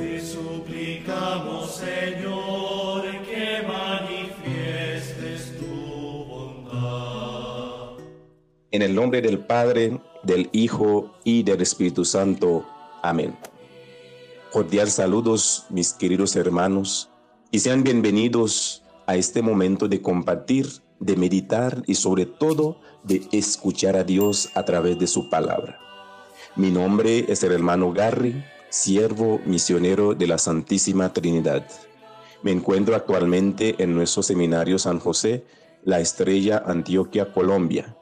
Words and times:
Te 0.00 0.18
suplicamos, 0.18 1.72
Señor, 1.72 3.02
que 3.26 3.62
manifiestes 3.68 5.58
tu 5.58 6.24
bondad. 6.24 7.98
En 8.70 8.80
el 8.80 8.94
nombre 8.94 9.20
del 9.20 9.40
Padre, 9.40 10.00
del 10.22 10.48
Hijo 10.52 11.14
y 11.22 11.42
del 11.42 11.60
Espíritu 11.60 12.06
Santo. 12.06 12.66
Amén. 13.02 13.36
Cordial 14.50 14.90
saludos, 14.90 15.66
mis 15.68 15.92
queridos 15.92 16.34
hermanos, 16.34 17.10
y 17.50 17.58
sean 17.58 17.82
bienvenidos 17.82 18.82
a 19.06 19.16
este 19.16 19.42
momento 19.42 19.86
de 19.86 20.00
compartir, 20.00 20.66
de 20.98 21.16
meditar 21.16 21.82
y 21.86 21.96
sobre 21.96 22.24
todo 22.24 22.80
de 23.04 23.28
escuchar 23.32 23.96
a 23.96 24.04
Dios 24.04 24.48
a 24.54 24.64
través 24.64 24.98
de 24.98 25.06
su 25.06 25.28
palabra. 25.28 25.78
Mi 26.56 26.70
nombre 26.70 27.26
es 27.28 27.42
el 27.44 27.52
hermano 27.52 27.92
Garry, 27.92 28.42
siervo 28.70 29.40
misionero 29.44 30.14
de 30.14 30.26
la 30.26 30.38
Santísima 30.38 31.12
Trinidad. 31.12 31.66
Me 32.42 32.52
encuentro 32.52 32.96
actualmente 32.96 33.74
en 33.78 33.94
nuestro 33.94 34.22
seminario 34.22 34.78
San 34.78 34.98
José, 34.98 35.44
La 35.84 36.00
Estrella, 36.00 36.62
Antioquia, 36.66 37.32
Colombia. 37.32 37.96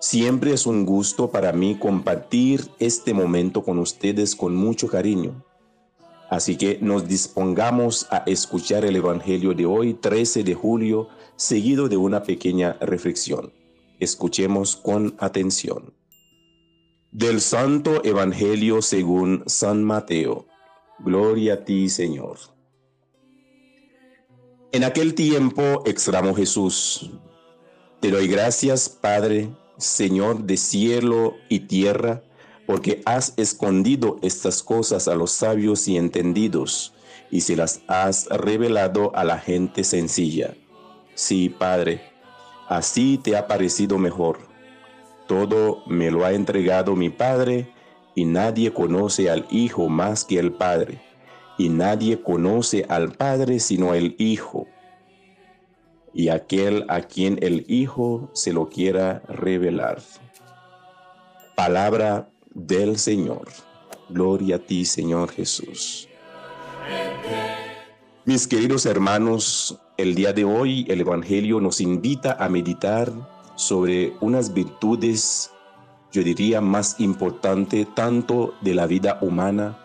Siempre 0.00 0.52
es 0.52 0.66
un 0.66 0.84
gusto 0.84 1.30
para 1.30 1.52
mí 1.52 1.78
compartir 1.78 2.68
este 2.78 3.14
momento 3.14 3.62
con 3.62 3.78
ustedes 3.78 4.36
con 4.36 4.54
mucho 4.54 4.88
cariño 4.88 5.42
Así 6.34 6.56
que 6.56 6.78
nos 6.80 7.06
dispongamos 7.06 8.08
a 8.10 8.24
escuchar 8.26 8.84
el 8.84 8.96
Evangelio 8.96 9.54
de 9.54 9.66
hoy, 9.66 9.94
13 9.94 10.42
de 10.42 10.54
julio, 10.54 11.08
seguido 11.36 11.88
de 11.88 11.96
una 11.96 12.24
pequeña 12.24 12.76
reflexión. 12.80 13.52
Escuchemos 14.00 14.74
con 14.74 15.14
atención. 15.18 15.92
Del 17.14 17.40
Santo 17.40 18.04
Evangelio 18.04 18.82
según 18.82 19.44
San 19.46 19.84
Mateo. 19.84 20.48
Gloria 20.98 21.54
a 21.54 21.64
ti, 21.64 21.88
Señor. 21.88 22.38
En 24.72 24.82
aquel 24.82 25.14
tiempo 25.14 25.84
exclamó 25.86 26.34
Jesús, 26.34 27.12
Te 28.00 28.10
doy 28.10 28.26
gracias, 28.26 28.88
Padre, 28.88 29.48
Señor 29.76 30.42
de 30.42 30.56
cielo 30.56 31.36
y 31.48 31.60
tierra, 31.60 32.24
porque 32.66 33.00
has 33.04 33.32
escondido 33.36 34.18
estas 34.20 34.64
cosas 34.64 35.06
a 35.06 35.14
los 35.14 35.30
sabios 35.30 35.86
y 35.86 35.96
entendidos, 35.96 36.94
y 37.30 37.42
se 37.42 37.54
las 37.54 37.82
has 37.86 38.26
revelado 38.26 39.14
a 39.14 39.22
la 39.22 39.38
gente 39.38 39.84
sencilla. 39.84 40.56
Sí, 41.14 41.48
Padre, 41.48 42.00
así 42.68 43.20
te 43.22 43.36
ha 43.36 43.46
parecido 43.46 43.98
mejor. 43.98 44.53
Todo 45.26 45.82
me 45.86 46.10
lo 46.10 46.24
ha 46.24 46.32
entregado 46.32 46.96
mi 46.96 47.10
Padre, 47.10 47.72
y 48.14 48.24
nadie 48.24 48.72
conoce 48.72 49.30
al 49.30 49.46
Hijo 49.50 49.88
más 49.88 50.24
que 50.24 50.38
el 50.38 50.52
Padre, 50.52 51.00
y 51.58 51.68
nadie 51.68 52.20
conoce 52.20 52.84
al 52.88 53.12
Padre 53.12 53.60
sino 53.60 53.94
el 53.94 54.14
Hijo, 54.18 54.66
y 56.12 56.28
aquel 56.28 56.84
a 56.88 57.00
quien 57.00 57.38
el 57.42 57.64
Hijo 57.68 58.30
se 58.34 58.52
lo 58.52 58.68
quiera 58.68 59.22
revelar. 59.28 60.00
Palabra 61.56 62.28
del 62.52 62.98
Señor. 62.98 63.48
Gloria 64.08 64.56
a 64.56 64.58
ti, 64.58 64.84
Señor 64.84 65.30
Jesús. 65.30 66.08
Mis 68.26 68.46
queridos 68.46 68.86
hermanos, 68.86 69.78
el 69.96 70.14
día 70.14 70.32
de 70.32 70.44
hoy 70.44 70.86
el 70.88 71.00
Evangelio 71.00 71.60
nos 71.60 71.80
invita 71.80 72.36
a 72.38 72.48
meditar 72.48 73.12
sobre 73.56 74.16
unas 74.20 74.52
virtudes, 74.52 75.50
yo 76.12 76.22
diría, 76.22 76.60
más 76.60 77.00
importantes 77.00 77.86
tanto 77.94 78.54
de 78.60 78.74
la 78.74 78.86
vida 78.86 79.18
humana 79.20 79.78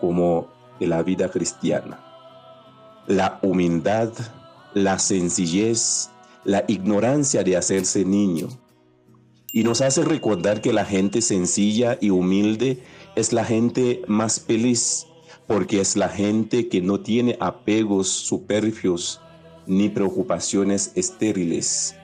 como 0.00 0.48
de 0.78 0.86
la 0.86 1.02
vida 1.02 1.30
cristiana. 1.30 2.00
La 3.06 3.38
humildad, 3.42 4.12
la 4.74 4.98
sencillez, 4.98 6.10
la 6.44 6.64
ignorancia 6.68 7.44
de 7.44 7.56
hacerse 7.56 8.04
niño, 8.04 8.48
y 9.52 9.64
nos 9.64 9.82
hace 9.82 10.02
recordar 10.02 10.62
que 10.62 10.72
la 10.72 10.86
gente 10.86 11.20
sencilla 11.20 11.98
y 12.00 12.08
humilde 12.08 12.82
es 13.14 13.34
la 13.34 13.44
gente 13.44 14.00
más 14.06 14.40
feliz, 14.40 15.06
porque 15.46 15.80
es 15.80 15.94
la 15.94 16.08
gente 16.08 16.68
que 16.68 16.80
no 16.80 17.00
tiene 17.00 17.36
apegos 17.38 18.08
superfluos 18.08 19.20
ni 19.66 19.90
preocupaciones 19.90 20.92
estériles. 20.94 21.94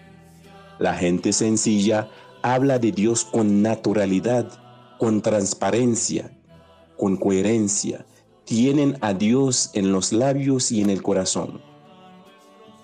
La 0.78 0.94
gente 0.94 1.32
sencilla 1.32 2.10
habla 2.42 2.78
de 2.78 2.92
Dios 2.92 3.24
con 3.24 3.62
naturalidad, 3.62 4.50
con 4.98 5.22
transparencia, 5.22 6.36
con 6.96 7.16
coherencia. 7.16 8.06
Tienen 8.44 8.96
a 9.00 9.14
Dios 9.14 9.70
en 9.74 9.92
los 9.92 10.12
labios 10.12 10.72
y 10.72 10.80
en 10.80 10.90
el 10.90 11.02
corazón 11.02 11.60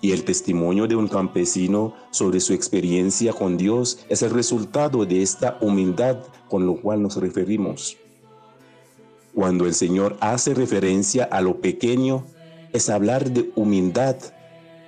y 0.05 0.12
el 0.12 0.25
testimonio 0.25 0.87
de 0.87 0.97
un 0.97 1.09
campesino 1.09 1.94
sobre 2.10 2.38
su 2.38 2.53
experiencia 2.53 3.32
con 3.32 3.56
Dios 3.56 4.00
es 4.11 4.21
el 4.21 4.32
resultado 4.32 5.06
de 5.06 5.22
esta 5.22 5.56
humildad 5.62 6.19
con 6.50 6.66
lo 6.66 6.76
cual 6.78 7.00
nos 7.00 7.16
referimos. 7.16 7.97
Cuando 9.34 9.65
el 9.65 9.72
Señor 9.72 10.19
hace 10.21 10.53
referencia 10.53 11.25
a 11.25 11.41
lo 11.41 11.62
pequeño, 11.62 12.26
es 12.75 12.91
hablar 12.91 13.31
de 13.31 13.50
humildad, 13.56 14.16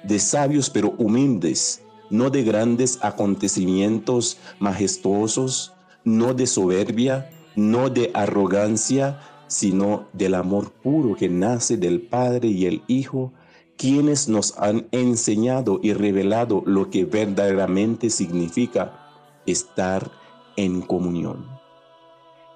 de 0.02 0.18
sabios 0.18 0.68
pero 0.68 0.90
humildes, 0.98 1.80
no 2.10 2.30
de 2.30 2.42
grandes 2.42 2.98
acontecimientos 3.02 4.38
majestuosos, 4.58 5.72
no 6.04 6.34
de 6.34 6.46
soberbia, 6.46 7.30
no 7.54 7.90
de 7.90 8.10
arrogancia, 8.14 9.20
sino 9.48 10.08
del 10.12 10.34
amor 10.34 10.70
puro 10.70 11.16
que 11.16 11.28
nace 11.28 11.76
del 11.76 12.02
Padre 12.02 12.48
y 12.48 12.66
el 12.66 12.82
Hijo 12.86 13.32
quienes 13.76 14.28
nos 14.28 14.56
han 14.58 14.88
enseñado 14.90 15.80
y 15.82 15.92
revelado 15.92 16.62
lo 16.66 16.90
que 16.90 17.04
verdaderamente 17.04 18.10
significa 18.10 19.10
estar 19.44 20.10
en 20.56 20.80
comunión. 20.80 21.46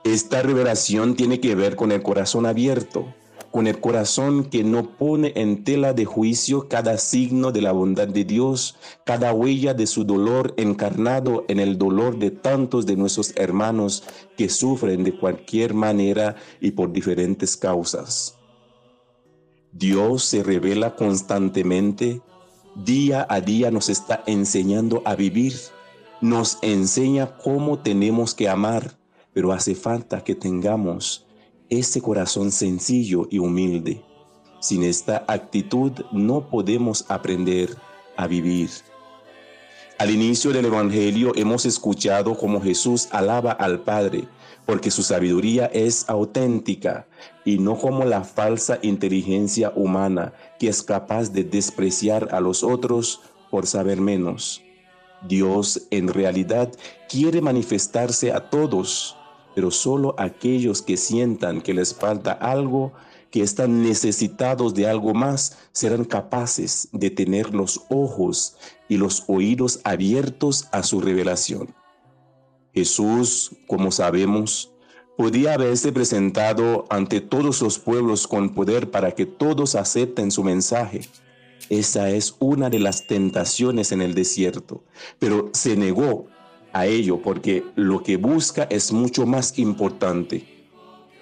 Esta 0.02 0.42
revelación 0.42 1.14
tiene 1.14 1.40
que 1.40 1.54
ver 1.54 1.76
con 1.76 1.92
el 1.92 2.02
corazón 2.02 2.46
abierto, 2.46 3.14
con 3.50 3.66
el 3.66 3.80
corazón 3.80 4.44
que 4.44 4.62
no 4.62 4.96
pone 4.96 5.32
en 5.34 5.64
tela 5.64 5.92
de 5.92 6.04
juicio 6.04 6.68
cada 6.68 6.98
signo 6.98 7.50
de 7.50 7.62
la 7.62 7.72
bondad 7.72 8.06
de 8.06 8.24
Dios, 8.24 8.76
cada 9.04 9.32
huella 9.32 9.74
de 9.74 9.86
su 9.86 10.04
dolor 10.04 10.54
encarnado 10.56 11.44
en 11.48 11.58
el 11.58 11.76
dolor 11.76 12.18
de 12.18 12.30
tantos 12.30 12.86
de 12.86 12.96
nuestros 12.96 13.32
hermanos 13.36 14.04
que 14.36 14.48
sufren 14.48 15.02
de 15.02 15.18
cualquier 15.18 15.74
manera 15.74 16.36
y 16.60 16.70
por 16.72 16.92
diferentes 16.92 17.56
causas. 17.56 18.36
Dios 19.72 20.24
se 20.24 20.42
revela 20.42 20.94
constantemente, 20.96 22.22
día 22.74 23.26
a 23.28 23.40
día 23.40 23.70
nos 23.70 23.88
está 23.88 24.22
enseñando 24.26 25.02
a 25.04 25.14
vivir, 25.14 25.54
nos 26.20 26.58
enseña 26.62 27.36
cómo 27.38 27.78
tenemos 27.78 28.34
que 28.34 28.48
amar, 28.48 28.98
pero 29.32 29.52
hace 29.52 29.74
falta 29.74 30.22
que 30.22 30.34
tengamos 30.34 31.26
ese 31.70 32.02
corazón 32.02 32.52
sencillo 32.52 33.26
y 33.30 33.38
humilde. 33.38 34.02
Sin 34.60 34.82
esta 34.82 35.24
actitud 35.26 35.92
no 36.12 36.50
podemos 36.50 37.06
aprender 37.08 37.74
a 38.16 38.26
vivir. 38.26 38.68
Al 39.98 40.10
inicio 40.10 40.52
del 40.52 40.66
Evangelio 40.66 41.32
hemos 41.36 41.64
escuchado 41.64 42.36
cómo 42.36 42.60
Jesús 42.60 43.08
alaba 43.10 43.52
al 43.52 43.80
Padre 43.80 44.28
porque 44.66 44.90
su 44.90 45.02
sabiduría 45.02 45.66
es 45.66 46.08
auténtica 46.08 47.06
y 47.44 47.58
no 47.58 47.76
como 47.76 48.04
la 48.04 48.22
falsa 48.24 48.78
inteligencia 48.82 49.72
humana 49.74 50.32
que 50.58 50.68
es 50.68 50.82
capaz 50.82 51.32
de 51.32 51.44
despreciar 51.44 52.28
a 52.32 52.40
los 52.40 52.62
otros 52.62 53.20
por 53.50 53.66
saber 53.66 54.00
menos. 54.00 54.62
Dios 55.26 55.88
en 55.90 56.08
realidad 56.08 56.72
quiere 57.08 57.40
manifestarse 57.40 58.32
a 58.32 58.48
todos, 58.48 59.16
pero 59.54 59.70
solo 59.70 60.14
aquellos 60.18 60.82
que 60.82 60.96
sientan 60.96 61.60
que 61.60 61.74
les 61.74 61.94
falta 61.94 62.32
algo, 62.32 62.92
que 63.30 63.42
están 63.42 63.82
necesitados 63.82 64.74
de 64.74 64.88
algo 64.88 65.14
más, 65.14 65.58
serán 65.72 66.04
capaces 66.04 66.88
de 66.92 67.10
tener 67.10 67.54
los 67.54 67.82
ojos 67.88 68.56
y 68.88 68.96
los 68.96 69.24
oídos 69.28 69.80
abiertos 69.84 70.68
a 70.72 70.82
su 70.82 71.00
revelación. 71.00 71.74
Jesús, 72.74 73.52
como 73.66 73.90
sabemos, 73.90 74.72
podía 75.16 75.54
haberse 75.54 75.92
presentado 75.92 76.86
ante 76.88 77.20
todos 77.20 77.60
los 77.62 77.78
pueblos 77.78 78.26
con 78.26 78.54
poder 78.54 78.90
para 78.90 79.12
que 79.12 79.26
todos 79.26 79.74
acepten 79.74 80.30
su 80.30 80.42
mensaje. 80.44 81.02
Esa 81.68 82.10
es 82.10 82.36
una 82.38 82.70
de 82.70 82.78
las 82.78 83.06
tentaciones 83.06 83.92
en 83.92 84.00
el 84.00 84.14
desierto, 84.14 84.82
pero 85.18 85.50
se 85.52 85.76
negó 85.76 86.26
a 86.72 86.86
ello 86.86 87.20
porque 87.22 87.64
lo 87.74 88.02
que 88.02 88.16
busca 88.16 88.64
es 88.64 88.92
mucho 88.92 89.26
más 89.26 89.58
importante. 89.58 90.46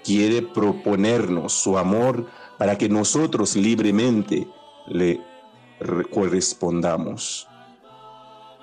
Quiere 0.05 0.43
proponernos 0.43 1.53
su 1.53 1.77
amor 1.77 2.27
para 2.59 2.77
que 2.79 2.89
nosotros 2.89 3.57
libremente 3.57 4.47
le 4.89 5.21
correspondamos. 6.11 7.47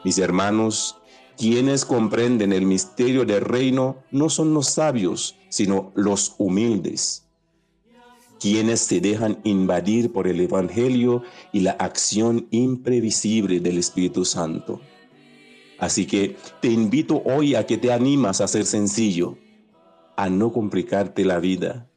Mis 0.04 0.18
hermanos, 0.18 0.98
quienes 1.38 1.86
comprenden 1.86 2.54
el 2.54 2.66
misterio 2.66 3.26
del 3.26 3.42
reino 3.42 3.98
no 4.12 4.30
son 4.30 4.54
los 4.54 4.68
sabios, 4.68 5.36
sino 5.50 5.92
los 5.96 6.36
humildes. 6.38 7.22
quienes 8.40 8.82
se 8.82 9.00
dejan 9.00 9.40
invadir 9.44 10.12
por 10.12 10.28
el 10.28 10.40
Evangelio 10.40 11.24
y 11.52 11.62
la 11.62 11.72
acción 11.72 12.48
imprevisible 12.52 13.60
del 13.60 13.78
Espíritu 13.80 14.24
Santo. 14.26 14.82
Así 15.80 16.06
que 16.06 16.38
te 16.62 16.70
invito 16.70 17.22
hoy 17.26 17.56
a 17.56 17.66
que 17.66 17.78
te 17.78 17.92
animas 17.92 18.42
a 18.42 18.48
ser 18.48 18.66
sencillo, 18.66 19.38
a 20.16 20.30
no 20.30 20.52
complicarte 20.52 21.26
la 21.26 21.40
vida 21.40 21.88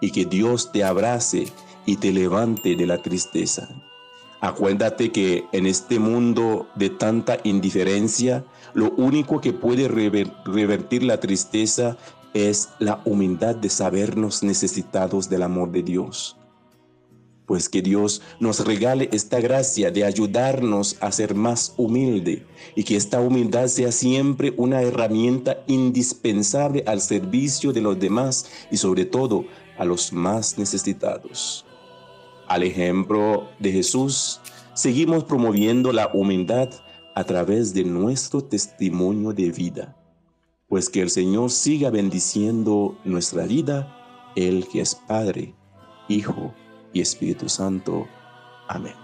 y 0.00 0.10
que 0.10 0.24
Dios 0.24 0.72
te 0.72 0.84
abrace 0.84 1.46
y 1.86 1.96
te 1.96 2.12
levante 2.12 2.76
de 2.76 2.86
la 2.86 3.02
tristeza. 3.02 3.68
Acuérdate 4.40 5.10
que 5.10 5.44
en 5.52 5.66
este 5.66 5.98
mundo 5.98 6.68
de 6.76 6.90
tanta 6.90 7.38
indiferencia, 7.42 8.44
lo 8.72 8.92
único 8.92 9.40
que 9.40 9.52
puede 9.52 9.88
revertir 9.88 11.02
la 11.02 11.18
tristeza 11.18 11.96
es 12.34 12.68
la 12.78 13.00
humildad 13.04 13.56
de 13.56 13.68
sabernos 13.68 14.42
necesitados 14.42 15.28
del 15.28 15.42
amor 15.42 15.72
de 15.72 15.82
Dios. 15.82 16.36
Pues 17.48 17.70
que 17.70 17.80
Dios 17.80 18.20
nos 18.40 18.60
regale 18.60 19.08
esta 19.10 19.40
gracia 19.40 19.90
de 19.90 20.04
ayudarnos 20.04 20.98
a 21.00 21.10
ser 21.10 21.34
más 21.34 21.72
humilde 21.78 22.46
y 22.76 22.84
que 22.84 22.94
esta 22.94 23.22
humildad 23.22 23.68
sea 23.68 23.90
siempre 23.90 24.52
una 24.58 24.82
herramienta 24.82 25.64
indispensable 25.66 26.84
al 26.86 27.00
servicio 27.00 27.72
de 27.72 27.80
los 27.80 27.98
demás 27.98 28.50
y 28.70 28.76
sobre 28.76 29.06
todo 29.06 29.46
a 29.78 29.86
los 29.86 30.12
más 30.12 30.58
necesitados. 30.58 31.64
Al 32.48 32.64
ejemplo 32.64 33.48
de 33.58 33.72
Jesús, 33.72 34.42
seguimos 34.74 35.24
promoviendo 35.24 35.90
la 35.90 36.10
humildad 36.12 36.68
a 37.14 37.24
través 37.24 37.72
de 37.72 37.82
nuestro 37.82 38.44
testimonio 38.44 39.32
de 39.32 39.50
vida. 39.52 39.96
Pues 40.68 40.90
que 40.90 41.00
el 41.00 41.08
Señor 41.08 41.50
siga 41.50 41.88
bendiciendo 41.88 42.98
nuestra 43.06 43.46
vida, 43.46 44.32
Él 44.36 44.68
que 44.70 44.82
es 44.82 44.94
Padre, 44.94 45.54
Hijo 46.10 46.52
Espíritu 47.00 47.48
Santo. 47.48 48.06
Amén. 48.68 48.94